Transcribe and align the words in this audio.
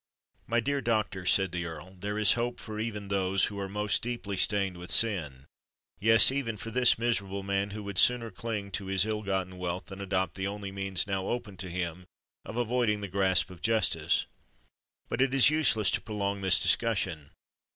"My 0.47 0.59
dear 0.59 0.81
doctor," 0.81 1.27
said 1.27 1.51
the 1.51 1.65
Earl, 1.67 1.93
"there 1.93 2.17
is 2.17 2.31
hope 2.33 2.59
for 2.59 2.79
even 2.79 3.07
those 3.07 3.43
who 3.45 3.59
are 3.59 3.69
most 3.69 4.01
deeply 4.01 4.35
stained 4.35 4.77
with 4.77 4.89
sin—yes, 4.89 6.31
even 6.31 6.57
for 6.57 6.71
this 6.71 6.97
miserable 6.97 7.43
man, 7.43 7.69
who 7.69 7.83
would 7.83 7.99
sooner 7.99 8.31
cling 8.31 8.71
to 8.71 8.87
his 8.87 9.05
ill 9.05 9.21
got 9.21 9.47
wealth 9.53 9.85
than 9.85 10.01
adopt 10.01 10.33
the 10.33 10.47
only 10.47 10.71
means 10.71 11.05
now 11.05 11.27
open 11.27 11.55
to 11.57 11.69
him 11.69 12.07
of 12.43 12.57
avoiding 12.57 13.01
the 13.01 13.07
grasp 13.07 13.51
of 13.51 13.61
justice. 13.61 14.25
But 15.07 15.21
it 15.21 15.35
is 15.35 15.51
useless 15.51 15.91
to 15.91 16.01
prolong 16.01 16.41
this 16.41 16.59
discussion. 16.59 17.29